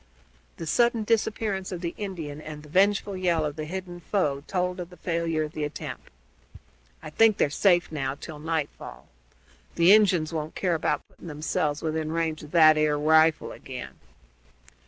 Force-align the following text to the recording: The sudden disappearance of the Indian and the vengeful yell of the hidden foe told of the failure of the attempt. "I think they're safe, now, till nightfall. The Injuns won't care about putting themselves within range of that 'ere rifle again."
The 0.57 0.65
sudden 0.65 1.03
disappearance 1.03 1.71
of 1.71 1.81
the 1.81 1.93
Indian 1.95 2.41
and 2.41 2.63
the 2.63 2.69
vengeful 2.69 3.15
yell 3.15 3.45
of 3.45 3.55
the 3.55 3.65
hidden 3.65 3.99
foe 3.99 4.43
told 4.47 4.79
of 4.79 4.89
the 4.89 4.97
failure 4.97 5.43
of 5.43 5.51
the 5.51 5.63
attempt. 5.63 6.09
"I 7.03 7.11
think 7.11 7.37
they're 7.37 7.51
safe, 7.51 7.91
now, 7.91 8.15
till 8.15 8.39
nightfall. 8.39 9.09
The 9.75 9.93
Injuns 9.93 10.33
won't 10.33 10.55
care 10.55 10.73
about 10.73 11.07
putting 11.07 11.27
themselves 11.27 11.83
within 11.83 12.11
range 12.11 12.41
of 12.41 12.49
that 12.49 12.79
'ere 12.79 12.97
rifle 12.97 13.51
again." 13.51 13.99